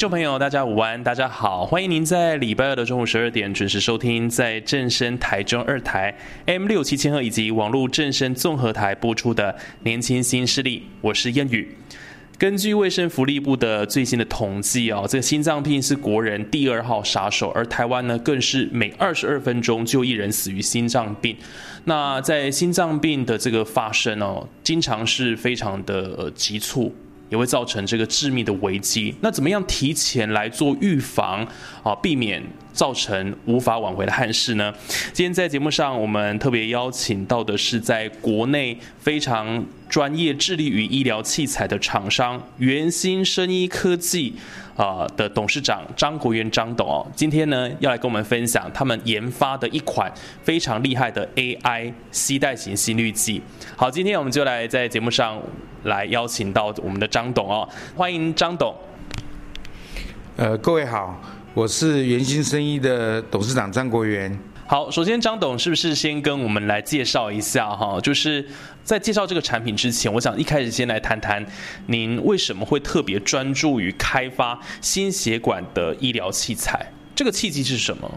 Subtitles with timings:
[0.00, 11.76] 众朋友，大家午安，大家好，欢迎您在礼拜二的中午十二点准时收听，在正声台中二台 M 六七千赫以及网络正声综合台播出的《年轻新势力》，我是燕宇。
[12.38, 21.36] 根据卫生福利部的最新的统计哦，这个心脏病是国人第二号杀手，而台湾呢，更是每二十二分钟就一人死于心脏病。
[21.84, 26.90] 那在心脏病的这个发生哦，经常是非常的急促。
[27.30, 29.14] 也会造成这个致命的危机。
[29.22, 31.46] 那怎么样提前来做预防
[31.82, 34.74] 啊，避免造成无法挽回的憾事呢？
[35.14, 44.34] 今天在节目上，我们特别邀请到的是在国内非常专业、致力于医疗器材的厂商元心生医科技。
[44.80, 50.10] 啊的董事长张国元张董哦，今天呢要来跟我们分享他们研发的一款
[50.42, 53.42] 非常厉害的 AI 吸带型心率计。
[53.76, 55.38] 好，今天我们就来在节目上
[55.82, 58.74] 来邀请到我们的张董哦，欢迎张董。
[60.36, 61.20] 呃，各位好，
[61.52, 64.38] 我是圆心生意的董事长张国元。
[64.70, 68.00] 好，首先张董是不是先跟我们来介绍一下哈？
[68.00, 68.46] 就是
[68.84, 71.44] 在介绍这个产品之前，我想一开始先来谈谈
[71.86, 76.86] 您为什么会特别专注于开发心血管的医疗器材？
[77.16, 78.08] 这个契机是什么？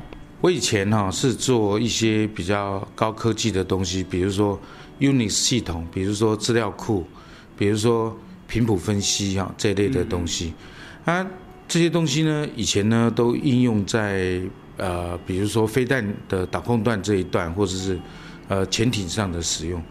[0.42, 4.62] 我以前哈是做一些比较高科技的东西，比如说
[5.00, 7.08] Unix 系统，比如说资料库，
[7.58, 8.16] 比如说
[8.48, 10.54] 频谱分析哈这类的东西。
[11.06, 11.26] 啊，
[11.68, 14.40] 这些东西呢，以前呢都应用在。
[14.78, 18.00] 呃，比如说飞弹的导控段这一段，或者是
[18.48, 19.82] 呃潜艇上的使用。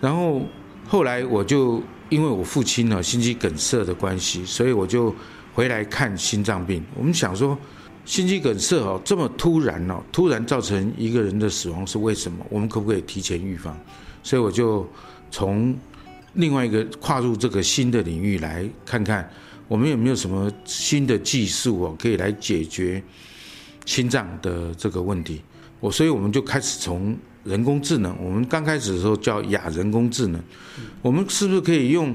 [0.00, 0.42] 然后
[0.88, 5.14] 后来我就因为我父亲呢心肌梗塞的关系，所以我就
[5.54, 6.84] 回来看心脏病。
[6.96, 7.56] 我们想说，
[8.04, 12.44] 心肌梗塞哦这么突然哦，突然造成一个人的死亡是为什么？
[12.50, 13.78] 我们可不可以提前预防？
[14.22, 14.86] 所以我就
[15.30, 15.74] 从
[16.34, 19.30] 另外一个跨入这个新的领域来看看，
[19.68, 23.02] 我们有没有什么新的技术哦可以来解决。
[23.84, 25.42] 心脏的这个问题，
[25.80, 30.42] 我所以我们就开始从人工智能，我们刚开始的时候叫亚人工智能，
[31.02, 32.14] 我们是不是可以用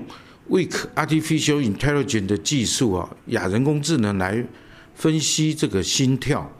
[0.49, 4.43] weak artificial intelligence 的技术啊，亚人工智能来
[4.95, 6.51] 分析这个心跳，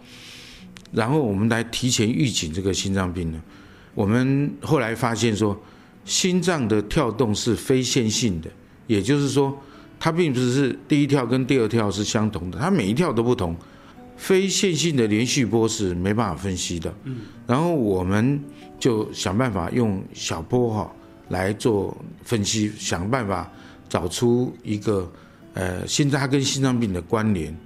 [0.91, 3.41] 然后我们来提前预警这个心脏病呢？
[3.95, 5.59] 我们后来发现说，
[6.05, 8.49] 心脏的跳动是非线性的，
[8.85, 9.59] 也就是说，
[9.99, 13.55] 它并不是第一跳跟第二跳是相同的，它每一跳都不同。
[14.19, 18.37] 非线性的连续波是没办法分析的，嗯，然后我们
[18.77, 20.91] 就想办法用小波哈
[21.29, 23.49] 来做分析，想办法
[23.87, 25.09] 找出一个
[25.53, 27.57] 呃心脏跟心脏病的关联，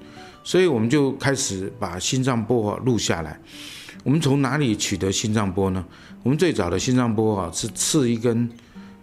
[0.44, 3.38] 所以我们就开始把心脏波录下来。
[4.03, 5.84] 我们从哪里取得心脏波呢？
[6.22, 8.47] 我们最早的心脏波啊是刺一根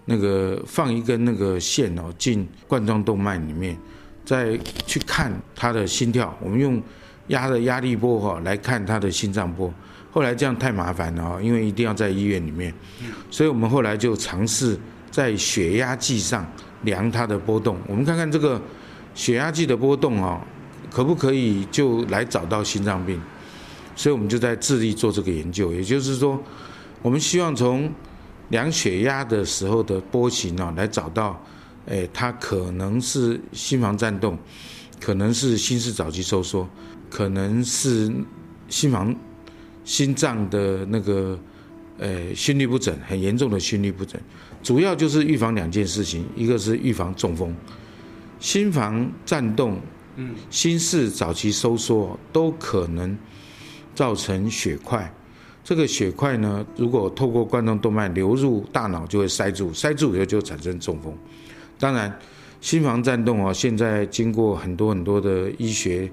[0.05, 3.77] 那个放一根那个线哦进冠状动脉里面，
[4.25, 4.57] 再
[4.87, 6.33] 去看他的心跳。
[6.41, 6.81] 我们用
[7.31, 9.73] 压的压力波哈来看他的心脏波，
[10.13, 12.73] 后来这样太麻烦了哈，因为一定要在医院里面，
[13.31, 14.79] 所以我们后来就尝试
[15.11, 16.47] 在血压计上
[16.83, 18.61] 量它的波动，我们看看这个
[19.15, 20.41] 血压计的波动啊，
[20.91, 23.21] 可不可以就来找到心脏病？
[23.97, 26.41] 所以我们就在致力做这个研究，也就是说，
[27.03, 27.93] 我们希望从
[28.49, 31.39] 量血压的时候的波形啊，来找到，
[31.87, 34.39] 哎，它可能是心房颤动，
[34.99, 36.67] 可能是心室早期收缩。
[37.11, 38.11] 可能是
[38.69, 39.15] 心房、
[39.85, 41.37] 心脏的那个
[41.99, 44.19] 呃心律不整，很严重的心律不整，
[44.63, 47.53] 主要就是预防两件事情，一个是预防中风，
[48.39, 49.81] 心房颤动，
[50.15, 53.19] 嗯，心室早期收缩都可能
[53.93, 55.13] 造成血块，
[55.65, 61.13] 这个血块呢，如果透过冠状动脉流入大脑，就会塞住，塞住以后就产生中风。
[61.77, 62.17] 当然，
[62.61, 66.09] 心房颤动啊，现在经过很多很多的医学。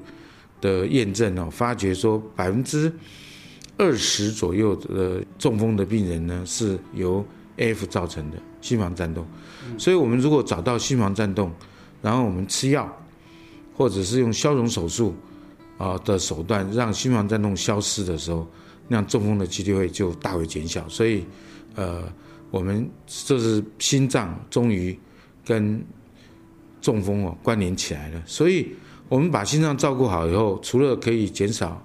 [0.62, 2.92] 的验证哦，发觉说百分之
[3.78, 7.24] 二十左右的中风的病人呢，是由
[7.58, 9.26] AF 造成的心房颤动。
[9.78, 11.52] 所以，我们如果找到心房颤动，
[12.02, 12.92] 然后我们吃药，
[13.76, 15.14] 或者是用消融手术
[15.78, 18.48] 啊的手段，让心房颤动消失的时候，
[18.88, 20.88] 那样中风的几率会就大为减小。
[20.88, 21.26] 所以，
[21.76, 22.04] 呃，
[22.50, 24.98] 我们这是心脏终于
[25.46, 25.84] 跟
[26.82, 28.24] 中风哦关联起来了。
[28.26, 28.72] 所以，
[29.10, 31.82] 我们把心脏照顾好以后，除了可以减少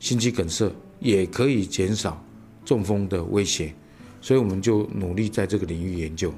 [0.00, 2.22] 心肌梗塞，也可以减少
[2.64, 3.72] 中风的威胁。
[4.20, 6.32] 所以，我们就努力在这个领域研究。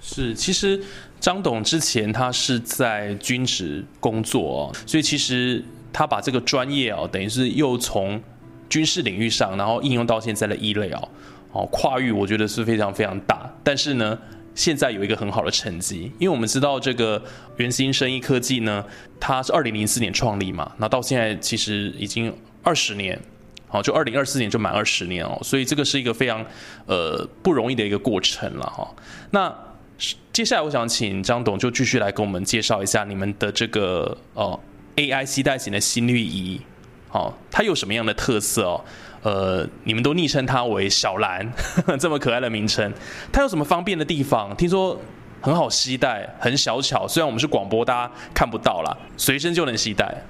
[0.00, 0.80] 是，其实
[1.18, 5.62] 张董之前他是在军职工作哦，所以其实
[5.92, 8.22] 他把这个专业哦，等于是又从
[8.68, 11.08] 军事领域上，然后应用到现在的医疗
[11.50, 13.52] 哦，跨域我觉得是非常非常大。
[13.64, 14.16] 但是呢，
[14.58, 17.22] 现在有一个很好的成绩，因为我们知道这个
[17.58, 18.84] 元心生医科技呢，
[19.20, 23.16] 它是二零零四年创立嘛，那到现在其实已经二十年，
[23.68, 26.44] 好，就二零二四年就满二十年哦，所以这个是一个非常
[26.86, 28.92] 呃不容易的一个过程了哈。
[29.30, 29.56] 那
[30.32, 34.58] 接下来我想请张董就继续来跟我们介绍一下你们的这个呃
[34.96, 36.60] AI 携带型的心率仪，
[37.08, 38.84] 好，它有什么样的特色哦？
[39.22, 41.46] 呃，你们都昵称它为小蓝，
[41.98, 42.92] 这么可爱的名称，
[43.32, 44.54] 它有什么方便的地方？
[44.56, 44.98] 听说
[45.40, 50.22] 很好携带，很小巧，虽然我们是广播，大家看不到啦，随身就能携带。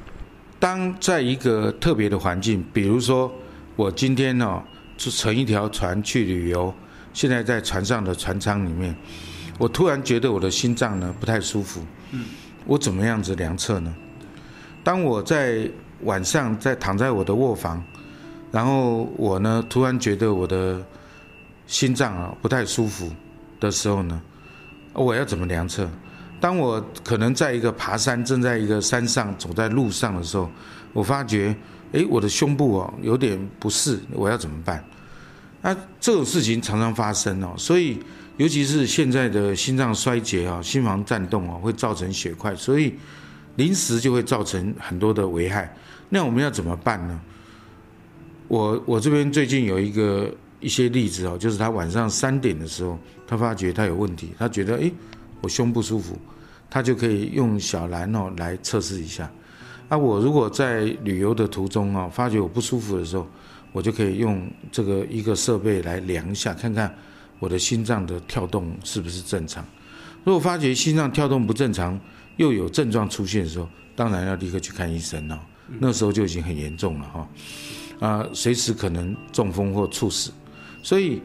[0.58, 3.32] 当在一个特别的环境，比如说
[3.76, 4.62] 我今天呢，
[4.96, 6.74] 是乘一条船去旅游，
[7.12, 8.94] 现在在船上的船舱里面。
[9.58, 11.80] 我突然觉得我的心脏呢不太舒服，
[12.12, 12.24] 嗯，
[12.64, 13.94] 我怎么样子量测呢？
[14.84, 15.68] 当我在
[16.02, 17.82] 晚上在躺在我的卧房，
[18.50, 20.84] 然后我呢突然觉得我的
[21.66, 23.10] 心脏啊不太舒服
[23.60, 24.20] 的时候呢，
[24.92, 25.88] 我要怎么量测？
[26.40, 30.50] 当我可能在一个爬山，正在一个山上走在路上的时候，
[30.92, 31.54] 我发觉，
[31.92, 34.84] 哎，我的胸部哦有点不适，我要怎么办？
[35.60, 37.98] 那这种事情常常发生哦，所以。
[38.38, 42.94] 尤其是现在的心脏衰竭啊，心房颤动啊，会造成血块，所以
[43.56, 45.74] 临时就会造成很多的危害。
[46.08, 47.20] 那我们要怎么办呢？
[48.48, 54.92] 我我这边最近有一个一些例子哦，就是他晚上三点的时候，他发觉他有问题，他觉得诶，
[55.40, 56.18] 我胸不舒服，
[56.68, 59.30] 他就可以用小蓝哦来测试一下。
[59.88, 63.26] 那我如果在旅游的途中啊，发觉我不舒服的时候，
[63.72, 66.94] 我就可以用这个一个设备来量一下，看看。
[67.40, 69.64] 我的心脏的跳动是不是正常？
[70.24, 71.96] 如果发觉心脏跳动不正常，
[72.36, 75.40] 又有症状出现的时候，当然要立刻去看医生了。
[75.78, 77.28] 那时候就已经很严重了哈，
[78.00, 80.30] 啊，随时可能中风或猝死。
[80.82, 81.20] 所以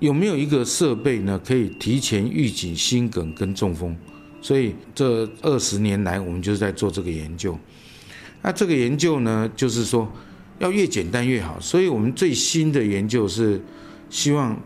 [0.00, 3.96] 有没有一个设备呢，可以提前预警心梗跟中风？
[4.40, 7.58] 所以这二十年来，我们就是在做这个研究。
[8.42, 10.10] 那这个研究呢，就是说
[10.58, 11.60] 要越简单越好。
[11.60, 13.60] 所以我们最新的研究是
[14.10, 14.58] 希望。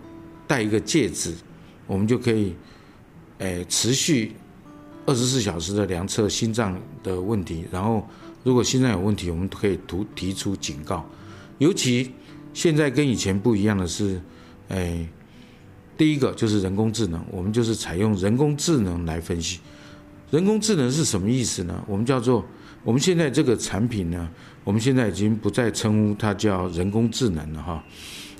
[0.48, 1.34] 戴一个戒指，
[1.88, 2.54] 我们就可以，
[3.38, 4.30] 诶，持续
[5.04, 7.64] 二十四小时的量测心脏的问题。
[7.68, 8.08] 然后，
[8.44, 11.04] 如果心脏有问题，我们可以图提出警告。
[11.58, 12.12] 尤其
[12.52, 14.20] 现在跟以前不一样的是，
[14.68, 15.08] 诶，
[15.96, 19.60] 第一个就是人工智能，我们就是采用人工智能来分析。
[20.30, 21.82] 人工智能是什么意思呢？
[21.86, 22.44] 我们叫做
[22.82, 24.28] 我们现在这个产品呢，
[24.64, 27.84] 我们现在已经不再称呼它叫人工智能了哈，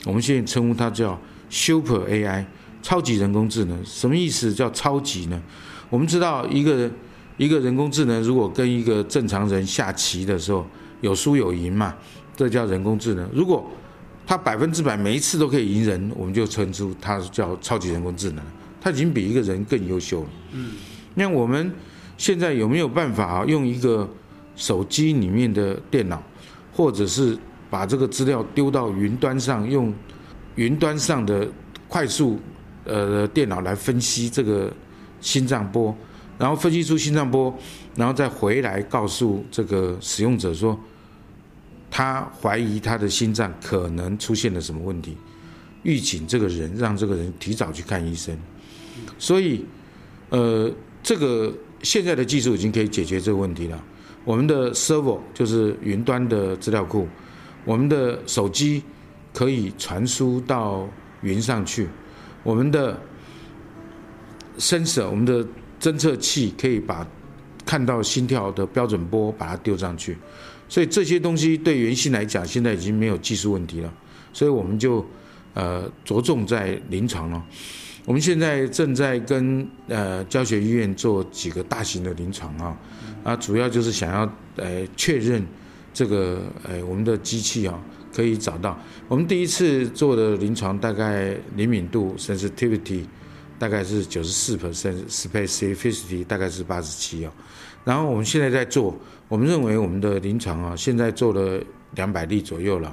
[0.05, 1.19] 我们现在称呼它叫。
[1.49, 2.45] Super AI，
[2.83, 4.53] 超级人工智能，什么意思？
[4.53, 5.41] 叫超级呢？
[5.89, 6.91] 我们知道，一个
[7.37, 10.67] 一个人工智能如果跟一个正常人下棋的时候
[11.03, 11.95] 有输有赢嘛，
[12.37, 13.29] 这叫人工智能。
[13.33, 13.69] 如果
[14.27, 18.45] 它百分之百每一次都可以赢人，我们就称出它叫超级人工智能。
[18.81, 20.29] 它已经比一个人更优秀了。
[20.53, 20.75] 嗯，
[21.15, 21.73] 那我们
[22.17, 24.09] 现在有没有办法用一个
[24.55, 26.23] 手机里面的电脑，
[26.73, 27.37] 或者是
[27.69, 29.93] 把这个资料丢到云端上用？
[30.55, 31.47] 云端上的
[31.87, 32.39] 快速
[32.85, 34.73] 呃电脑来分析这个
[35.21, 35.95] 心脏波，
[36.39, 37.55] 然后分析出心脏波，
[37.95, 40.79] 然后再回来告诉这个使用者说，
[41.97, 45.17] 他怀疑他的心脏可能出现了什么问题，
[45.83, 48.37] 预警这个人，让这个人提早去看医生。
[49.19, 49.65] 所以，
[50.29, 50.71] 呃，
[51.03, 51.51] 这个
[51.83, 53.83] 现在的技术已经可以解决这个问题了。
[54.27, 57.09] 我们的 server 就是云端的资料库，
[57.65, 58.83] 我们的手机。
[59.33, 60.89] 可以传输到
[61.21, 61.87] 云上去，
[62.43, 62.99] 我们的
[64.59, 65.47] sensor，我们的
[65.79, 67.07] 侦测器可以把
[67.67, 70.17] 看到心跳的标准波把它丢上去，
[70.69, 73.93] 所以这些东西对原心来讲，现在已经没有技术问题了，
[74.33, 75.05] 所以我们就
[75.55, 77.45] 呃着重在临床了。
[78.05, 82.79] 我们现在正在跟呃教学医院做几个大型的临床啊，
[83.25, 85.45] 啊，主要就是想要呃确认
[85.93, 87.79] 这个呃我们的机器啊。
[88.15, 93.05] 可以找到，我们第一次做的临床大概灵敏度 sensitivity，
[93.59, 97.33] 大概是九十四 percent，specificity 大概是八十七哦。
[97.87, 98.93] 然后我们现在在做，
[99.29, 101.63] 我们认为我们的临床啊，现在做了
[101.95, 102.93] 两百例左右了。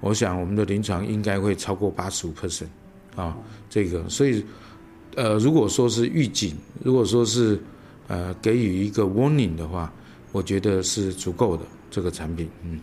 [0.00, 2.66] 我想我们的临床应该会超过八十五 percent
[3.14, 3.36] 啊，
[3.70, 4.44] 这个所以
[5.14, 7.56] 呃，如果说是预警，如果说是
[8.08, 9.92] 呃给予一个 warning 的话，
[10.32, 12.80] 我觉得是足够的这个产品，嗯。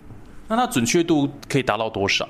[0.48, 2.26] 那它准确度可以达到多少？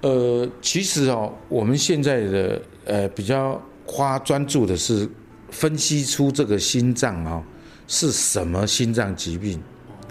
[0.00, 5.06] 呃，其实哦，我们现在的呃比较花专注的是
[5.50, 7.42] 分析出这个心脏啊
[7.86, 9.60] 是什么心脏疾病，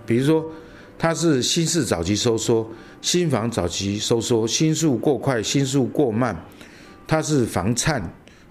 [0.06, 0.46] 比如说
[0.98, 2.70] 它是心室早期收缩。
[3.02, 6.36] 心房早期收缩，心速过快，心速过慢，
[7.06, 8.02] 它是房颤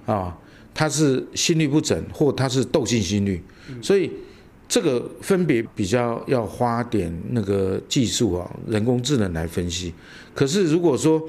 [0.07, 0.33] 啊，
[0.73, 3.43] 它是心律不整，或它是窦性心律，
[3.83, 4.09] 所以
[4.69, 9.93] 这个分别比较要花点那个技术啊，人工智能来分析。
[10.33, 11.21] 可是如果说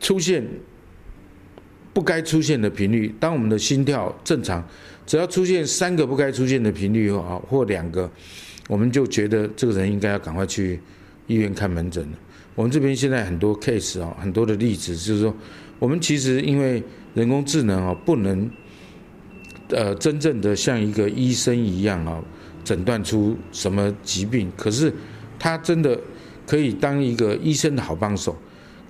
[0.00, 0.42] 出现
[1.92, 4.66] 不该出现的频率，当我们的心跳正常，
[5.08, 8.08] 只要出现三个不该出现的频率啊，或两个，
[8.68, 10.78] 我们就觉得这个人应该要赶快去
[11.26, 12.18] 医院看门诊了。
[12.54, 15.34] 我们这边现在很多 case 啊，很多的例子，就是说，
[15.78, 16.82] 我们其实因为
[17.14, 18.50] 人工智能啊，不能，
[19.70, 22.22] 呃，真正的像一个医生一样啊，
[22.62, 24.52] 诊断出什么疾病。
[24.58, 24.92] 可是，
[25.38, 25.98] 他真的
[26.46, 28.36] 可以当一个医生的好帮手。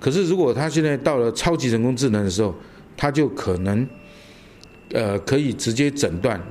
[0.01, 2.53] 可是，如果他现在到了超级人工智能的时候，
[2.97, 3.87] 他就可能，
[4.93, 6.41] 呃，可以直接诊断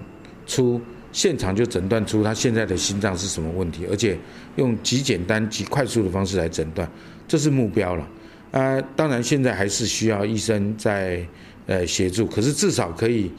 [0.46, 0.80] 出。
[1.10, 4.16] 现场就诊断出他现在的心脏是什么问题，而且
[4.56, 6.88] 用极简单、极快速的方式来诊断，
[7.26, 8.06] 这是目标了。
[8.52, 11.26] 啊，当然现在还是需要医生在
[11.66, 13.32] 呃协助，可是至少可以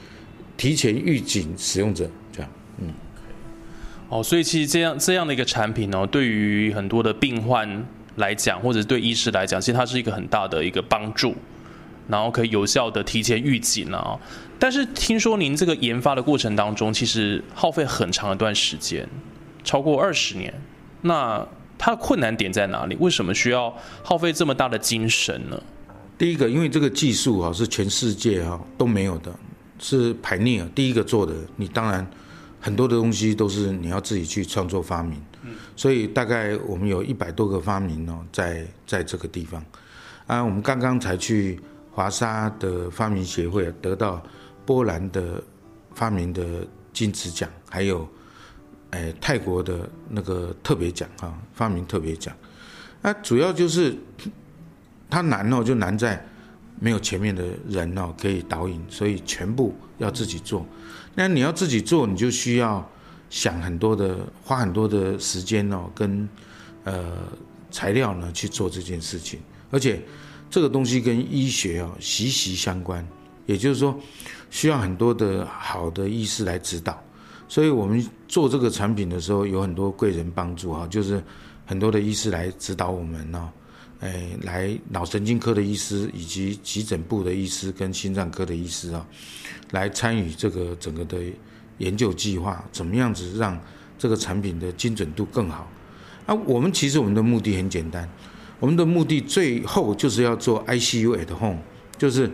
[0.58, 2.51] 提前预警使用者这样。
[2.79, 2.91] 嗯，
[4.10, 11.36] 哦，所以其实这样这样的一个产品呢，对于很多的病患来讲，或者对医师来讲，其实它是一个很大的一个帮助。
[12.10, 14.20] 然后可以有效的提前预警啊，
[14.58, 19.08] 但是听说您这个研发的过程当中，其实耗费很长一段时间，
[19.63, 20.51] 超过二十年。
[21.01, 21.48] 那
[21.78, 22.98] 它的困难点在哪里？
[23.00, 23.72] 为什么需要
[24.04, 25.62] 耗费这么大的精神呢？
[26.18, 29.32] 第一个，因为这个技术啊是全世界哈都没有的，
[29.78, 31.34] 是排逆啊第一个做的。
[31.58, 32.06] 你当然
[32.60, 35.22] 很多的东西都是你要自己去创作发明，
[35.75, 39.63] 所以大概我们有一百多个发明哦，在在这个地方
[40.25, 41.60] 啊，我们刚刚才去。
[41.91, 44.24] 华沙的发明协会得到
[44.65, 45.43] 波兰的
[45.93, 48.08] 发明的金质奖，还有
[48.91, 52.34] 诶泰国的那个特别奖啊，发明特别奖。
[53.01, 53.96] 那主要就是
[55.10, 56.24] 它难哦，就难在
[56.79, 60.65] 没有前面的人哦可以导引，所以全部要自己做。
[61.15, 62.88] 那你要自己做，你就需要
[63.29, 66.29] 想很多的，花很多的时间哦，跟
[66.84, 67.17] 呃
[67.72, 69.39] 材料呢去做这件事情，
[69.72, 70.01] 而且。
[70.50, 73.08] 这个东西跟医学啊息息相关，
[73.46, 73.98] 也就是说，
[74.50, 77.01] 需要很多的好的医师来指导。
[77.48, 81.24] 所以我们做这个产品的时候，有很多贵人帮助啊，就是
[81.65, 83.50] 很多的医师来指导我们呢，
[84.01, 89.06] 哎，来脑神经科的医师以及急诊部的医师跟心脏科的医师啊，
[89.72, 91.18] 来参与这个整个的
[91.79, 93.60] 研究计划，怎么样子让
[93.98, 95.68] 这个产品的精准度更好？
[96.27, 98.08] 啊，我们其实我们的目的很简单。
[98.60, 101.60] 我们的目的最后就是要做 ICU at home，
[101.98, 102.30] 就是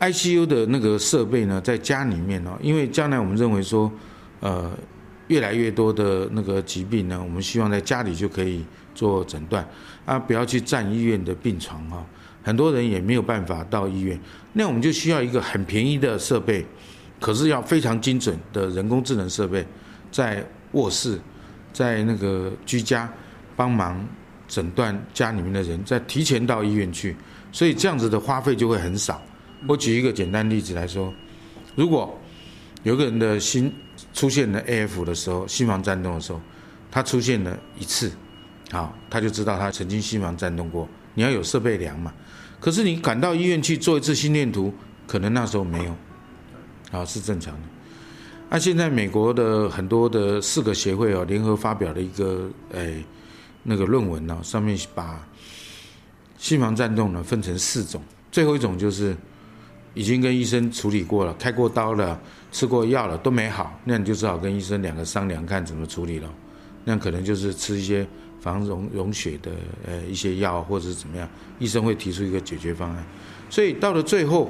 [0.00, 3.90] ICU 的那个设备呢，在家里面哦，因为将来我们认为说，
[4.40, 4.70] 呃，
[5.28, 9.66] 越来越多的那个疾病呢，我们希望在家里就可以做诊断
[10.04, 12.04] 啊，不要去占医院的病床哈。
[12.42, 14.20] 很多人也没有办法到医院，
[14.54, 16.66] 那我们就需要一个很便宜的设备，
[17.20, 19.64] 可是要非常精准的人工智能设备，
[20.10, 21.18] 在卧室，
[21.72, 23.08] 在那个居家
[23.54, 24.04] 帮忙。
[24.48, 27.16] 诊断家里面的人再提前到医院去，
[27.52, 29.20] 所以这样子的花费就会很少。
[29.66, 31.12] 我举一个简单例子来说，
[31.74, 32.16] 如果
[32.82, 33.72] 有个人的心
[34.12, 36.40] 出现了 AF 的时候，心房颤动的时候，
[36.90, 38.12] 他出现了一次，
[38.70, 40.88] 好，他就知道他曾经心房颤动过。
[41.14, 42.12] 你要有设备量嘛？
[42.60, 44.72] 可是你赶到医院去做一次心电图，
[45.06, 45.96] 可能那时候没有，
[46.90, 47.60] 好是正常的。
[48.48, 53.02] 那现在美国的很多的四个协会哦，联合发表了一个诶。
[53.68, 55.26] 那个论文呢，上面把
[56.38, 59.16] 心房颤动呢分成四种，最后一种就是
[59.94, 62.20] 已经跟医生处理过了，开过刀了，
[62.52, 66.32] 吃过药了都没好，那你就只好跟医生两个商量看怎么处理了。
[66.84, 68.06] 那可能就是吃一些
[68.40, 69.50] 防溶溶血的
[69.84, 73.04] 呃一些药，或者是怎么样，医生会提出一个解决方案。
[73.50, 74.48] 所以到了最后，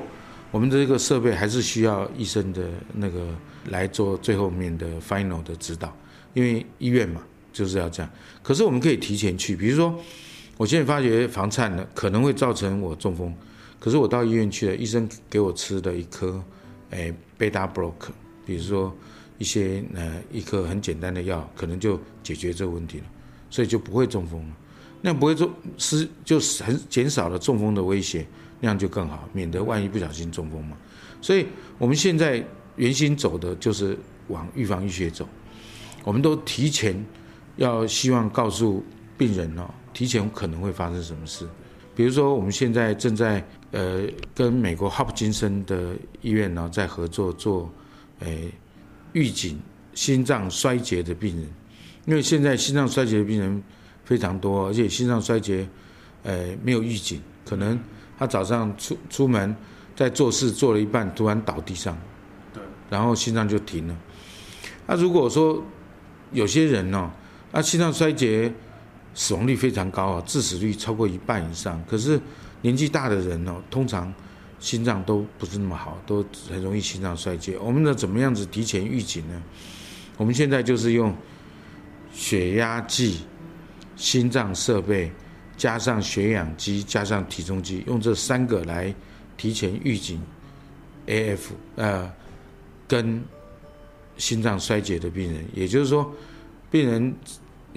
[0.50, 3.28] 我们的这个设备还是需要医生的那个
[3.70, 5.96] 来做最后面的 final 的指导，
[6.34, 7.22] 因为医院嘛。
[7.56, 9.98] 就是要这样，可是我们可以提前去，比如说，
[10.58, 13.34] 我现在发觉房颤了，可能会造成我中风，
[13.80, 16.44] 可是我到医院去了，医生给我吃的一颗，
[16.90, 17.94] 诶贝塔 block，
[18.44, 18.94] 比如说
[19.38, 23.04] 一些呃一颗很简单的药，可能就解决这个问题了，
[23.48, 24.56] 所以就不会中风了。
[25.00, 28.26] 那样不会中是就是很减少了中风的威胁，
[28.60, 30.76] 那样就更好，免得万一不小心中风嘛。
[31.22, 31.46] 所以
[31.78, 32.44] 我们现在
[32.76, 33.96] 原先走的就是
[34.28, 35.26] 往预防医学走，
[36.04, 36.94] 我们都提前
[37.56, 38.84] 要希望告诉
[39.18, 41.46] 病人哦，提前可能会发生什么事。
[41.94, 44.02] 比如说，我们现在正在呃
[44.34, 47.70] 跟美国哈普金森的医院呢在合作做，
[48.20, 48.52] 诶
[49.12, 49.58] 预警
[49.94, 51.48] 心脏衰竭的病人，
[52.04, 53.62] 因为现在心脏衰竭的病人
[54.04, 55.66] 非常多，而且心脏衰竭，
[56.22, 57.78] 呃没有预警，可能
[58.18, 59.56] 他早上出出门
[59.94, 61.96] 在做事做了一半，突然倒地上，
[62.52, 63.96] 对，然后心脏就停了。
[64.86, 65.64] 那如果说
[66.32, 67.10] 有些人呢，
[67.58, 68.52] 啊心脏衰竭。
[69.18, 71.82] 死亡率非常高啊，致死率超过一半以上。
[71.88, 72.20] 可是
[72.60, 74.12] 年纪大的人哦，通常
[74.60, 77.56] 心脏都不是那么好，都很容易心脏衰竭。
[77.56, 79.42] 我们呢，怎么样子提前预警呢？
[80.18, 81.16] 我们现在就是用
[82.12, 83.20] 血压计、
[83.96, 85.10] 心脏设备，
[85.56, 88.94] 加上血氧机，加上体重机，用这三个来
[89.38, 90.20] 提前预警
[91.06, 91.38] AF
[91.76, 92.12] 呃
[92.86, 93.24] 跟
[94.18, 95.42] 心脏衰竭的病人。
[95.54, 96.14] 也就是说，
[96.70, 97.16] 病人。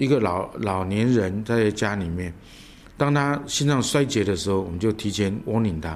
[0.00, 2.32] 一个老老年人在家里面，
[2.96, 5.90] 当他心脏衰竭的时候，我们就提前 warning 他；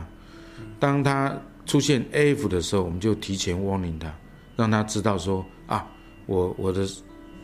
[0.78, 1.34] 当他
[1.64, 4.14] 出现 AF 的时候，我们就提前 warning 他，
[4.56, 5.86] 让他知道说啊，
[6.26, 6.86] 我我的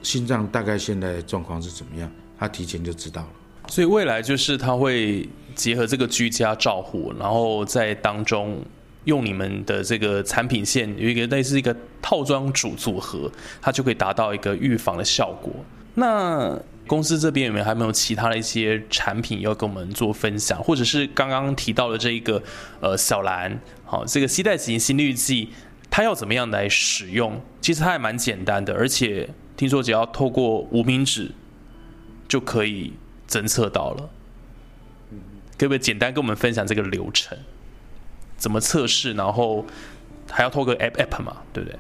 [0.02, 3.28] 心脏大概现在状况是怎么样，他提前就知道了。
[3.68, 8.62] 所以未来就是他会结合这个居家照护，然后在当中
[9.04, 15.50] 用你们的这个产品线有一个类似一个套装组组合，它就可以达到一个预防的效果。
[15.94, 22.42] 那公司这边有没有还没有其他的一些产品要跟我们做分享，或者是刚刚提到的这一个
[22.80, 25.50] 呃小蓝，好这个吸带型心率计，
[25.90, 27.40] 它要怎么样来使用？
[27.60, 31.30] 其实它还蛮简单的，而且听说只要透过无名指
[32.26, 32.94] 就可以
[33.28, 34.10] 侦测到了。
[35.58, 37.36] 可不可以简单跟我们分享这个流程？
[38.38, 39.12] 怎么测试？
[39.12, 39.66] 然后
[40.30, 41.78] 还要透过 app app 嘛，对不对？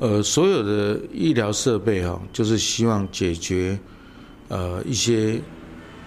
[0.00, 3.78] 呃，所有的医疗设备哈，就是希望解决
[4.48, 5.38] 呃一些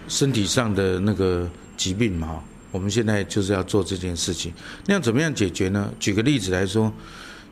[0.08, 2.44] 身体上的那个疾病嘛。
[2.72, 4.52] 我们现在就是要做这件事情。
[4.88, 5.94] 那要怎么样解决呢？
[6.00, 6.92] 举个例子来说，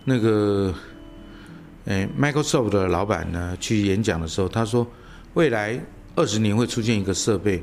[0.04, 0.74] 那个
[1.86, 4.86] 诶，Microsoft 的老板呢去演讲的时候，他说
[5.36, 5.80] 未来
[6.16, 7.62] 二十年会出现一个设备，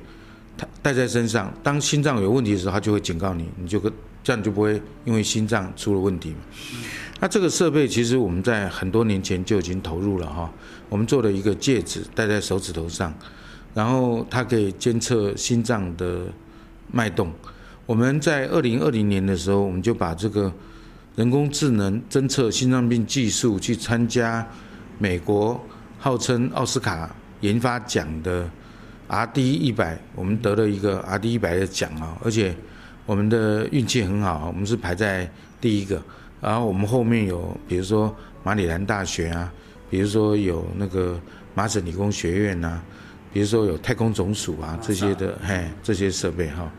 [0.56, 3.80] 他带在身上，当心脏有问题的时候，他就会警告你，你就
[4.22, 6.36] 这样就不会因为心脏出了问题嘛。
[7.20, 10.48] 那这个设备其实我们在很多年前就已经投入了哈，
[10.88, 13.12] 我们做了一个戒指戴在手指头上，
[13.74, 16.26] 然后它可以监测心脏的
[16.92, 17.32] 脉动。
[17.86, 20.52] 我们在二零二零年的时候，我们就把这个
[21.16, 24.46] 人工智能侦测心脏病技术去参加
[24.98, 25.60] 美国
[25.98, 28.48] 号称奥斯卡研发奖的
[29.08, 32.54] R D 一百，我们得了一个 R D 一百的奖啊，而且
[33.06, 35.28] 我们的运气很好，我们是排在
[35.60, 36.00] 第一个。
[36.40, 39.52] 然后我们后面有，比如说马里兰大学啊，
[39.90, 41.20] 比如说有那个
[41.52, 42.80] 麻省理工学院呐，
[43.32, 46.72] 比如说有太空总署啊这些的，嘿，这些设备哈。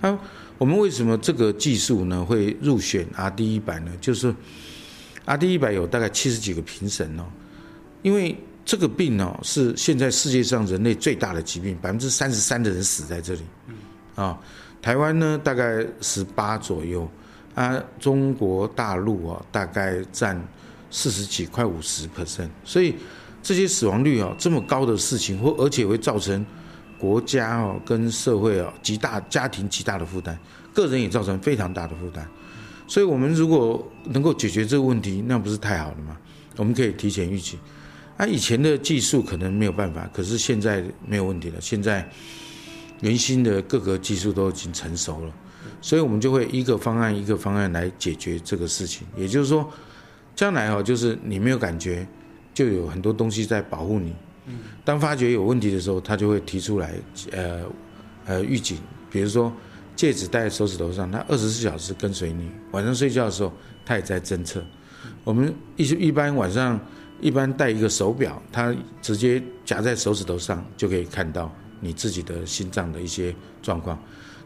[0.00, 0.18] 啊，
[0.58, 3.90] 我们为什么这个技术呢会入选 R D 一百呢？
[4.00, 4.32] 就是
[5.24, 7.24] R D 一百有大概七十几个评审哦，
[8.02, 13.40] 因为这个病哦是现在世界上人类最大的疾病，百分之三十三的人死在这里。
[14.14, 14.38] 啊，
[14.80, 17.10] 台湾呢大概十八左右。
[17.54, 20.40] 啊，中国大陆啊，大概占
[20.90, 22.94] 四十几，快五十 percent，所以
[23.42, 26.44] 这些死亡率啊这么高的事情，或而且会造成
[26.98, 30.38] 国家哦跟社会啊极大家庭极大的负担，
[30.74, 32.26] 个人也造成非常大的负担。
[32.86, 36.16] 所以，我们如果能够解决这个问题，那不是太好了吗？
[36.56, 37.58] 我们可以提前预警。
[38.16, 41.60] 啊，以前的技术可能没有办法，可是现在没有问题了。
[41.60, 42.06] 现在
[43.00, 45.32] 原新的各个技术都已经成熟了。
[45.80, 49.68] 所以我们就会一个方案一个方案来解决这个事情，也就是说，
[50.36, 52.06] 将来哦，就是你没有感觉，
[52.52, 54.14] 就有很多东西在保护你。
[54.84, 56.94] 当发觉有问题的时候，他就会提出来，
[57.30, 57.62] 呃，
[58.26, 58.78] 呃，预警。
[59.10, 59.52] 比如说
[59.94, 63.52] 戒指戴在手指头上，它二十四小时跟随你，晚上睡觉的时候，
[63.84, 64.62] 它也在侦测。
[65.24, 66.80] 我们一一般晚上
[67.20, 73.98] 一般戴一个手表，它直接夹在手指头上，就可以看到你自己的心脏的一些状况。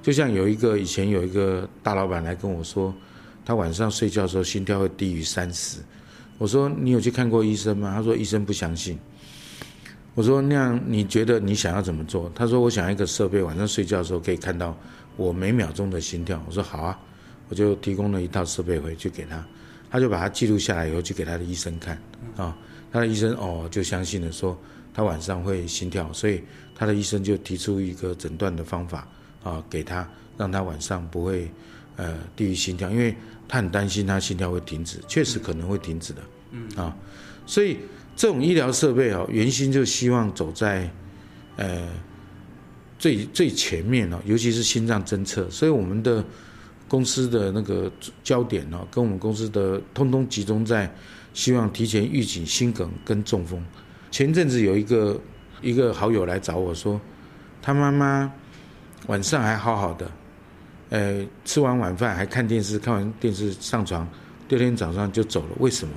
[0.04, 2.94] 就像有一个以前有一个大老板来跟我说，
[3.42, 5.78] 他晚上睡觉的时候心跳会低于三十。
[6.36, 7.94] 我说你有去看过医生吗？
[7.96, 8.98] 他说医生不相信。
[10.14, 12.30] 我说那样你觉得你想要怎么做？
[12.34, 14.76] 他说我想要一个设备，晚上睡觉的时候可以看到
[15.16, 16.38] 我每秒钟的心跳。
[16.46, 17.00] 我说好啊，
[17.48, 19.42] 我就提供了一套设备回去给他，
[19.90, 21.98] 他就把它记录下来以后去给他的医生看
[22.36, 22.54] 啊，
[22.92, 24.54] 他的医生哦就相信了，说
[24.92, 26.42] 他晚上会心跳，所以
[26.74, 29.08] 他的医生就提出一个诊断的方法
[29.44, 31.48] 啊给他，让他晚上不会
[31.94, 33.14] 呃低于心跳，因为
[33.46, 36.96] 他很担心他心跳会停止，确实可能会停止的，嗯啊，
[37.46, 37.78] 所以
[38.16, 40.90] 这种医疗设备哦，原先就希望走在
[41.56, 41.88] 呃。
[42.96, 46.24] 最最前面哦，尤其是心脏侦测，所以我们的
[46.88, 47.90] 公司的那个
[48.22, 50.90] 焦点哦，跟我们公司的通通集中在
[51.34, 53.62] 希望提前预警心梗跟中风。
[54.10, 55.20] 前阵子有一个
[55.60, 56.98] 一个好友来找我说，
[57.60, 58.32] 他妈妈
[59.06, 60.10] 晚上还好好的，
[60.90, 64.08] 呃，吃完晚饭还看电视，看完电视上床，
[64.48, 65.94] 第二天早上就走了，为什么？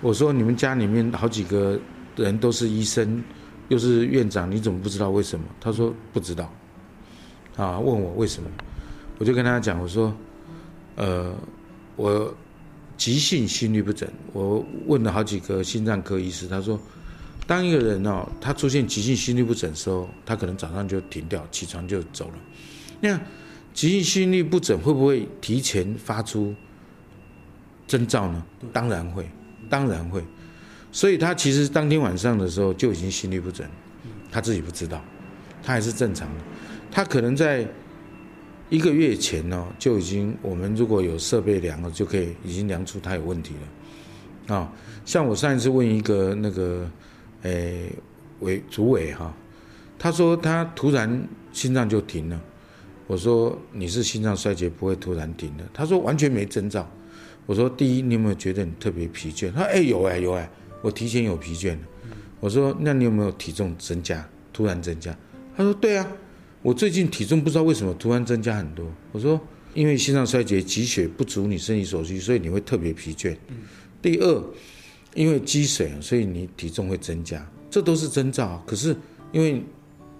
[0.00, 1.78] 我说你们家里面好几个
[2.16, 3.22] 人都是医生。
[3.68, 5.46] 又是院长，你怎么不知道为什么？
[5.58, 6.52] 他说不知道，
[7.56, 8.50] 啊，问我为什么，
[9.16, 10.14] 我就跟他讲，我说，
[10.96, 11.34] 呃，
[11.96, 12.32] 我
[12.98, 16.78] 急性心律不整，我问了好几个心脏科医师，他说，
[17.46, 22.34] 当一个人哦，他出现急性心律不整的时候，他可能早上就停掉，起床就走了。
[23.00, 23.20] 那
[23.72, 26.54] 急性心律不整会不会提前发出
[27.86, 28.42] 征兆呢？
[28.72, 29.28] 当然会，
[29.68, 30.22] 当然会。
[30.90, 33.66] 所以他其实当天晚上的时候就已经心律不整，
[34.30, 35.04] 他自己不知道，
[35.62, 36.40] 他还是正常的。
[36.90, 37.68] 他可能在
[38.70, 43.54] 一个月前呢就已经，我们如果有设备量了，就可以已经量出他有问题
[44.46, 44.54] 了。
[44.54, 44.72] 啊，
[45.04, 46.88] 像我上一次问一个那个
[47.44, 47.90] 诶
[48.40, 49.34] 委主委哈，
[49.98, 52.38] 他说他突然心脏就停了。
[53.06, 55.64] 我说你是心脏衰竭不会突然停的。
[55.72, 56.90] 他说完全没征兆。
[57.46, 59.50] 我说第一你有没有觉得你特别疲倦？
[59.52, 60.50] 他说哎有哎有哎。
[60.82, 61.76] 我提前有疲倦
[62.40, 64.28] 我说那你有没有体重增加？
[64.52, 65.16] 突然增加？
[65.56, 66.06] 他说对啊，
[66.62, 68.86] 我最近体重不知道为什么突然增加很多。
[69.12, 69.40] 我说
[69.74, 73.36] 因为心脏衰竭，积血不足你身体所需，所以你会特别疲倦。
[74.00, 74.44] 第二，
[75.14, 78.62] 因为积水，所以你体重会增加，这都是征兆。
[78.66, 78.96] 可是
[79.32, 79.62] 因为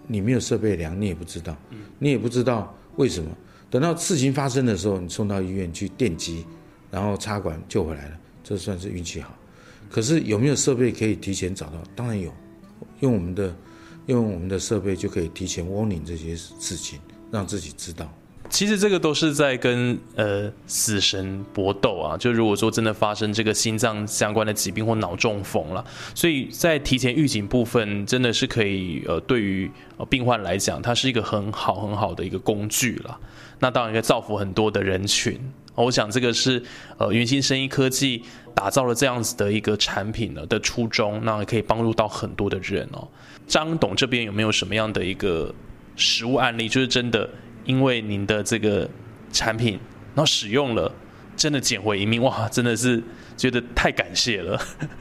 [0.07, 1.57] 你没有设备量，你也不知道，
[1.99, 3.31] 你也不知道为什么。
[3.71, 6.45] 等到事情发生的时候，你送到医院去电击，
[6.91, 9.37] 然后插管救回来了，这算是运气好。
[9.91, 11.83] 可是有没有设备可以提前找到？
[11.97, 12.33] 当然有，
[13.01, 13.55] 用我们的
[14.07, 17.01] 用我们的设备就可以提前 warning 这些事情，
[17.33, 18.13] 让自己知道。
[18.55, 22.17] 其实这个都是在跟呃死神搏斗啊！
[22.17, 33.19] 就如果说真的发生这个心脏相关的疾病或脑中风了，所以在提前预警部分真的是可以呃对于呃病患来讲，它是一个很好很好的一个工具了。
[33.59, 35.37] 那当然可以造福很多的人群。
[35.75, 36.62] 我想这个是
[36.97, 38.23] 呃云心生医科技。
[38.55, 43.09] 打造了这样子的一个产品呢的初衷，那也可以帮助到很多的人哦。
[43.49, 45.53] 张董这边有没有什么样的一个
[45.97, 47.29] 实物案例，就是真的
[47.64, 48.88] 因为您的这个
[49.33, 49.79] 产品，
[50.14, 50.92] 然后使用了，
[51.37, 52.22] 真的捡回一命？
[52.22, 53.03] 哇，真的是
[53.37, 54.61] 觉得太感谢了。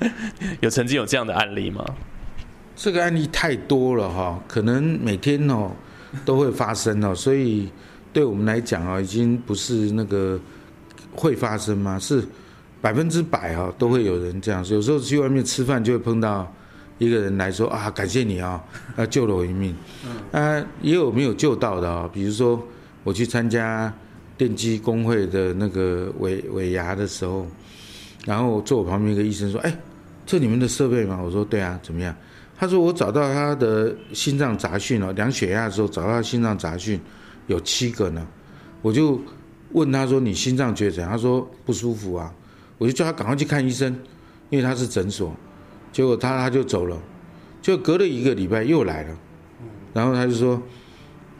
[0.62, 1.86] 有曾经有这样的案例吗？
[2.76, 5.72] 这个案例太多了哈，可能每天哦
[6.26, 7.70] 都会发生哦，所以
[8.12, 10.40] 对我们来讲啊，已经不是那个
[11.16, 11.98] 会发生吗？
[12.00, 12.24] 是。
[12.82, 14.60] 百分之百啊，都会有人这样。
[14.68, 16.54] 有时候去外面吃饭，就会碰到
[17.04, 18.64] 一个人来说啊，感谢你啊，
[18.96, 19.76] 啊救了我一命。
[20.32, 22.10] 啊，也有没有救到的啊？
[22.12, 22.62] 比如说
[23.04, 23.94] 我去参加
[24.38, 27.46] 电机工会的那个尾尾牙的时候，
[28.26, 29.78] 然后坐我旁边一个医生说：“哎，
[30.26, 32.16] 这你们的设备吗？”我说：“对啊，怎么样？”
[32.58, 37.00] 他说：“我找到他的心脏杂讯了，量血压的时候找到心脏杂讯
[37.48, 38.26] 有七个呢。”
[38.82, 39.20] 我就
[39.72, 42.34] 问他说：“你心脏觉得怎样？”他说：“不舒服啊。”
[42.80, 43.96] 我就叫他赶快去看医生，
[44.50, 45.34] 因为他是诊所。
[45.94, 46.98] 结果他他就走了，
[47.62, 49.18] 就隔了一个礼拜又来了，
[49.94, 50.62] 然后他就说，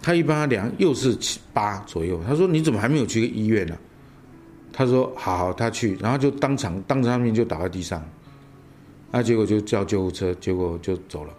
[0.02, 2.22] 他一般他量又是七八左右。
[2.26, 3.76] 他说你怎么还没有去医院呢？
[4.72, 8.04] 他说好，他去，然后就当场当着他面就倒在地上，
[9.12, 11.34] 那结果就叫救护车，结果就走了。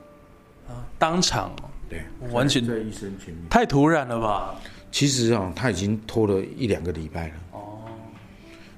[0.68, 1.54] 啊，当场？
[1.88, 3.48] 对，完全在医生前面。
[3.48, 4.54] 太突然了吧？
[4.90, 7.34] 其实啊，他已经拖了一两个礼拜了。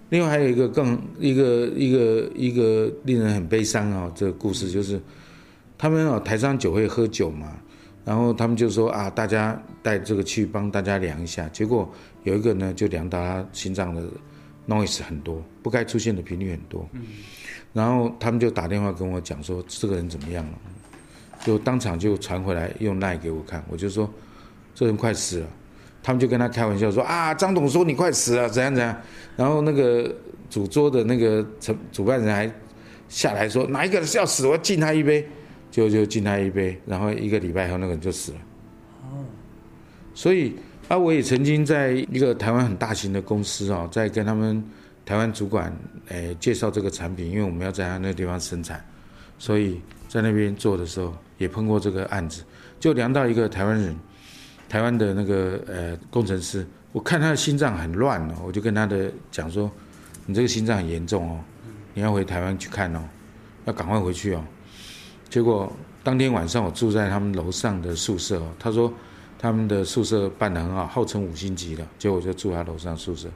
[0.09, 5.01] 另外还有一个更一个一个一个令人很悲伤啊，这个故事就是，
[5.77, 7.57] 他们哦台上酒会喝酒嘛，
[8.05, 11.93] 然后他们就说啊，大家带这个去帮大家量一下，结果
[12.23, 14.03] 有一个呢就量到他心脏的
[14.69, 17.03] noise 很多，不该出现的频率很多，嗯
[17.73, 20.59] 然后他们就打电话跟我讲说这个人怎么样了，
[21.45, 24.09] 就当场就传回来用赖给我看，我就说
[24.75, 25.49] 这人快死了。
[26.07, 28.97] 他们就跟他开玩笑说啊，张董说你快死了，怎样怎样。
[29.37, 30.15] 然后那个
[30.49, 32.49] 主桌的那个主主办人还
[33.09, 35.27] 下来说哪一个人是要死，我要敬他一杯，
[35.69, 36.81] 就就敬他一杯。
[36.87, 38.39] 然后一个礼拜后那个人就死了。
[39.03, 39.27] 哦，
[40.15, 40.55] 所以
[40.87, 44.63] 啊，我也曾经在一个台湾很大型的公司哦，在跟他们
[45.05, 45.77] 台湾主管
[46.11, 48.81] 诶介绍这个产品，因为我们要在他那个地方生产，
[49.41, 52.45] 所以在那边做的时候也碰过这个案子，
[52.79, 53.97] 就量到一个台湾人，
[54.69, 59.71] 台湾的那个呃工程师，我看他的心脏很乱哦，我就跟他的讲说，
[60.27, 61.41] 你这个心脏很严重哦，
[61.95, 63.01] 你要回台湾去看哦，
[63.65, 64.45] 要赶快回去哦。
[65.29, 68.93] 结果当天晚上我住在他们楼上的宿舍哦，他说。
[69.39, 73.29] 他们的宿舍办得很好，号称五星级的，结果我就住他楼上宿舍。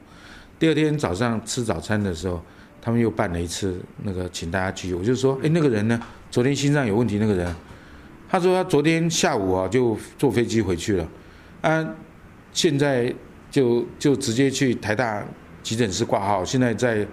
[0.58, 2.42] 第二天早上吃早餐的时候，
[2.80, 6.00] 他们又办了一次那个请大家聚，我就说，哎，那个人呢？
[6.30, 7.54] 昨天心脏有问题那个人，
[8.30, 11.08] 他说他昨天下午啊就坐飞机回去了，
[11.62, 11.86] 啊，
[12.52, 13.12] 现在
[13.50, 15.22] 就就直接去台大
[15.62, 17.06] 急诊室挂号，现在在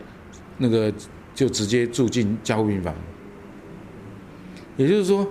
[0.57, 0.93] 那个
[1.33, 2.93] 就直接住进加护病房。
[4.77, 5.27] 也就是说。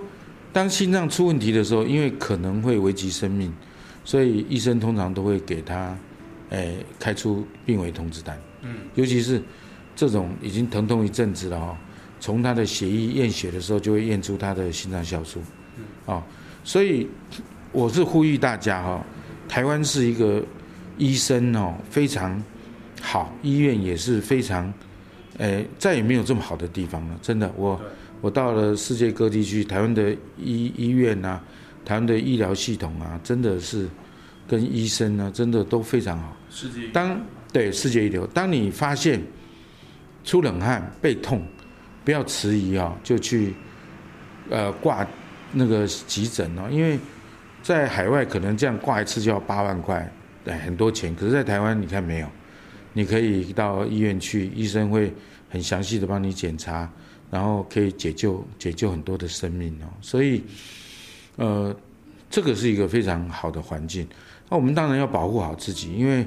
[0.53, 3.53] 当心脏出问题的时候，因为可能会危及生命，
[4.03, 5.95] 所以医生通常都会给他，
[6.49, 8.41] 诶，开出病危通知单。
[8.63, 9.39] 嗯，尤其是
[9.95, 11.77] 这种已经疼痛一阵子了哈，
[12.19, 15.41] 从他的血液验血的时候就会验出他的心脏酵素。
[16.07, 16.23] 嗯，啊，
[16.63, 17.07] 所以
[17.71, 19.05] 我是呼吁大家哈，
[19.47, 20.43] 台湾是一个
[20.97, 22.41] 医生哦非常
[23.01, 24.73] 好，医院也是非常，
[25.37, 27.79] 诶，再也没有这么好的地方了，真的我。
[28.19, 31.39] 我到了世界各地去，台湾的医医院啊，
[31.85, 33.87] 台湾的医疗系统啊，真的是
[34.47, 36.35] 跟医生呢，真的都非常好。
[36.49, 37.21] 世界当
[37.53, 38.25] 对世界一流。
[38.33, 39.21] 当你发现
[40.23, 41.45] 出冷汗、背痛，
[42.03, 43.53] 不要迟疑啊，就去
[44.49, 45.05] 呃挂
[45.51, 46.99] 那个急诊哦，因为
[47.63, 50.11] 在海外可能这样挂一次就要八万块，
[50.43, 51.15] 对，很多钱。
[51.15, 52.27] 可是，在台湾你看没有，
[52.93, 55.13] 你可以到医院去，医生会
[55.49, 56.89] 很详细的帮你检查。
[57.29, 60.41] 然后可以解救解救很多的生命哦，所以，
[61.35, 61.75] 呃，
[62.29, 64.07] 这个是一个非常好的环境。
[64.49, 66.25] 那我们当然要保护好自己，因为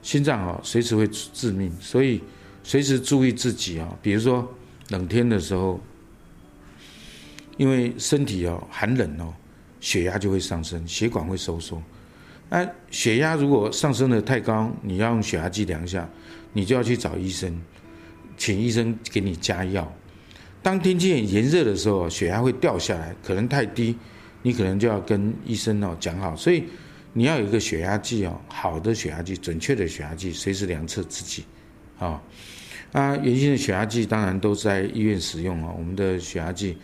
[0.00, 2.22] 心脏啊随时会致命，所以
[2.62, 3.94] 随时注意自己啊。
[4.00, 4.50] 比如说
[4.88, 5.78] 冷天的时候，
[7.58, 9.34] 因为身体哦寒冷哦，
[9.80, 11.82] 血压就会上升，血管会收缩。
[12.48, 16.08] 那血压如果上升的太高，你要用血压计量一下，
[16.54, 17.60] 你就要去找医生，
[18.38, 19.92] 请医生给你加药。
[20.62, 23.94] 当天气很炎热的时候，血压会掉下来，可能太低，
[24.42, 26.64] 你可能就要跟医生哦讲好，所以
[27.12, 31.44] 你要有一个血压计哦，好的血压计，准确的血压计，随时量测自己，
[31.98, 32.22] 啊，
[32.92, 36.78] 啊，原先的血压计当然都在医院使用啊，我们的血压计，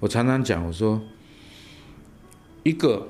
[0.00, 1.00] 我常常讲，我说
[2.62, 3.06] 一个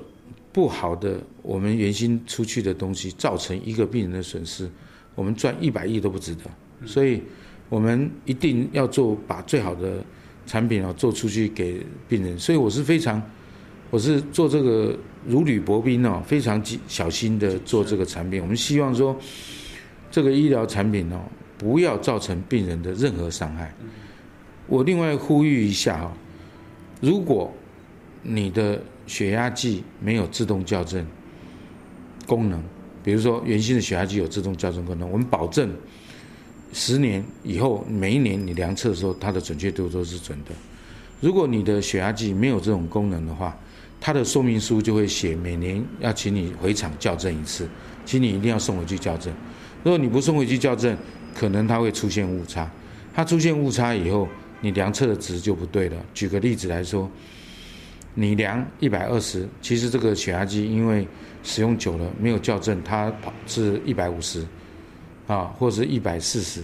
[0.51, 4.69] 不好的，我们原先出去的东西，造成一个病人的损失，
[5.15, 6.43] 我们赚一百亿都不值得，
[6.85, 7.21] 所以。
[7.69, 10.03] 我们一定要做把最好的
[10.47, 13.21] 产品啊做出去给病人，所以我是非常，
[13.91, 14.97] 我是做这个
[15.27, 18.41] 如履薄冰哦，非常小心的做这个产品。
[18.41, 19.15] 我们希望说，
[20.09, 21.21] 这个医疗产品哦，
[21.59, 23.71] 不要造成病人的任何伤害。
[24.65, 26.11] 我另外呼吁一下哦，
[26.99, 27.51] 如果
[28.21, 31.05] 你的血压计没有自动校正
[32.27, 32.61] 功能，
[33.03, 35.71] 比如说原先的血压计有自动校正功能，我们保证。
[36.71, 40.51] 十年以后，每一年你量测的时候，它的准确度都是准的。
[41.19, 43.57] 如果你的血压计没有这种功能的话，
[43.99, 47.67] 它的说明书就会写每年要请你回厂校正一次，
[48.05, 49.33] 请你一定要送回去校正。
[49.83, 50.95] 如果你不送回去校正，
[51.33, 52.69] 可能它会出现误差。
[53.15, 54.27] 它出现误差以后，
[54.61, 55.97] 你量测的值就不对了。
[56.13, 57.09] 举个例子来说，
[58.13, 61.07] 你量一百二十，其实这个血压计因为
[61.43, 64.45] 使用久了没有校正，它跑是一百五十。
[65.27, 66.63] 啊，或者是一百四十，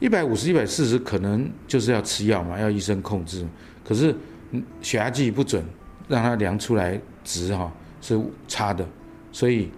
[0.00, 3.46] 一百五十、一百四十，可能就是要吃药嘛，要医生控制。
[3.84, 4.16] 可是
[4.80, 5.62] 血压计不准，
[6.08, 7.70] 让它量出来值哈
[8.00, 8.88] 是差的，
[9.30, 9.68] 所以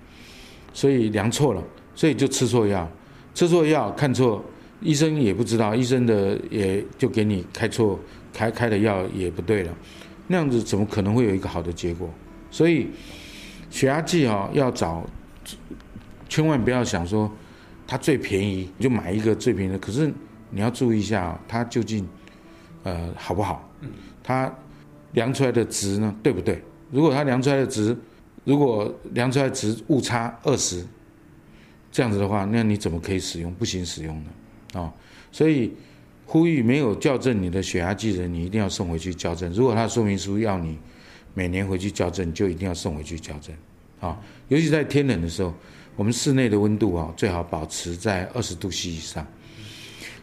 [0.72, 1.64] 所以量错了，
[1.96, 2.88] 所以就吃错药，
[3.34, 4.44] 吃错药看错，
[4.80, 7.98] 医生也不知道，医生的也就给你开错
[8.32, 9.76] 开开的药也不对了，
[10.26, 12.08] 那样子怎么可能会有一个好的结果？
[12.50, 12.88] 所以
[13.70, 15.04] 血压计哈要找，
[16.28, 17.30] 千万不要想说。
[17.86, 19.76] 它最便宜，你就买一个最便宜的。
[19.76, 20.08] 可是
[20.50, 22.08] 你要注意一下，它究竟
[22.84, 23.68] 呃好不好？
[24.22, 24.48] 它
[25.10, 26.62] 量出来的值呢对不对？
[26.92, 27.96] 如果它量出来的值，
[28.44, 30.86] 如果量出来值误差二十，
[31.90, 33.52] 这样子的话，那你怎么可以使用？
[33.54, 34.30] 不行使用呢
[34.72, 34.92] 啊！
[35.32, 35.72] 所以
[36.26, 39.52] 呼吁没有校正你的血压计的人，你一定要送回去校正。
[39.52, 40.78] 如果它说明书要你
[41.34, 43.54] 每年回去校正，就一定要送回去校正
[44.00, 44.18] 啊！
[44.48, 45.52] 尤其在天冷的时候。
[45.96, 49.26] 我们室内的温度啊，最好保持在二十度 C 以上。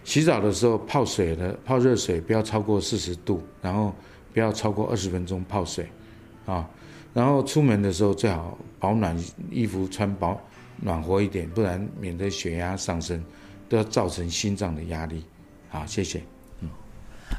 [0.04, 3.94] 洗澡的时候泡水的泡热水不要超过四十度，然后
[4.34, 5.88] 不要超过二十分钟泡水，
[6.48, 6.68] 啊，
[7.14, 9.16] 然后出门的时候最好保暖
[9.52, 10.42] 衣服穿保
[10.82, 13.24] 暖和一点，不然免得血压上升，
[13.70, 15.24] 都要造成心脏的压力。
[15.70, 16.22] 好，谢谢。
[16.62, 16.70] 嗯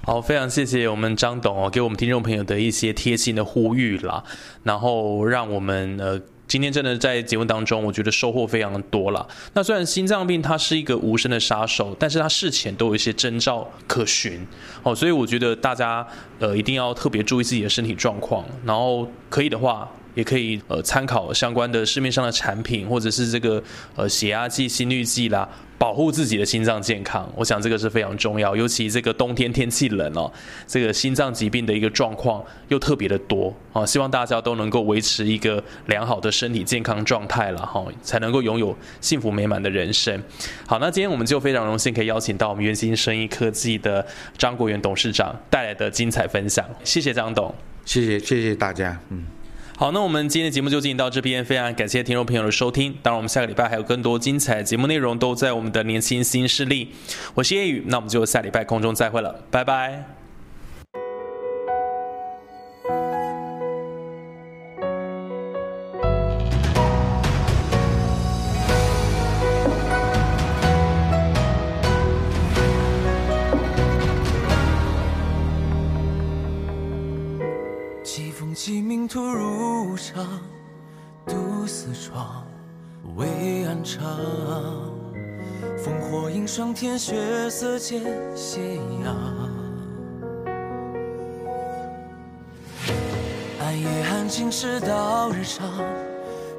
[0.05, 4.23] 好，非常谢谢我们张董哦，给我们听众朋友的一些贴心的呼吁啦，
[4.63, 6.21] 然后让我们呃。
[6.47, 9.29] 今天真的在节目当中，我觉得收获非常的多了。
[9.53, 14.47] 那虽然心脏病它是一个无声的杀手，但是它事前都有一些征兆可循
[14.83, 16.07] 哦，所以我觉得大家
[16.39, 19.87] 呃一定要特别注意自己的身体状况，然后可以的话。
[20.15, 23.63] 也可以呃参考相关的市面上的产品，或者是这个
[23.95, 27.31] 呃血压计、心率计啦，保护自己的心脏健康。
[27.37, 30.31] 我想这个是非常重要，尤其这个冬天天气冷哦，
[30.67, 33.87] 这个心脏疾病的一个状况又特别的多啊。
[33.87, 40.21] 希望大家都能够维持一个良好的身体健康状态了哈，才能够拥有幸福美满的人生。
[40.67, 44.05] 好，那今天我们就非常荣幸可以邀请到我们元心生意科技的
[44.37, 46.69] 张国元董事长带来的精彩分享。
[46.83, 49.38] 谢谢张董，谢谢谢谢大家，嗯。
[49.81, 52.93] 好，那我们今天的节目就进行到这边，非常感谢听众朋友的收听。
[53.01, 56.89] 当然，我们下个礼拜还有更多精彩节目内容都在我们的年轻新势力。
[57.33, 60.18] 我是叶宇，那我们就下礼拜空中再会了，拜拜。
[82.09, 82.43] 窗，
[83.17, 84.03] 微暗长。
[85.77, 88.03] 烽火映霜天，血色渐
[88.35, 89.15] 斜阳。
[93.61, 95.69] 暗夜安静，直到日长。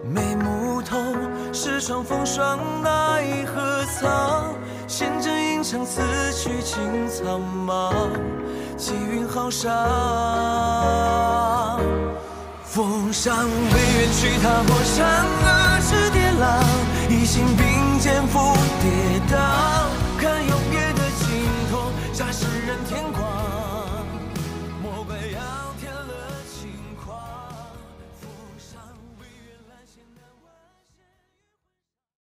[0.04, 0.98] 眉目透，
[1.52, 4.54] 是窗风霜，奈何藏？
[4.88, 7.92] 仙阵映场，此去情苍茫。
[8.78, 9.74] 气云浩上。
[12.72, 16.64] 风霜未远去，踏破山河之跌浪，
[17.10, 19.79] 一心并肩赴跌宕。